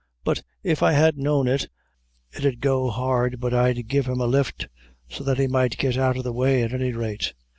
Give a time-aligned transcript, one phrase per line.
[0.23, 1.69] but if I had known it,
[2.35, 4.67] 'ud go hard but I'd give him a lift
[5.07, 7.35] so that he might get out o' the way, at any rate."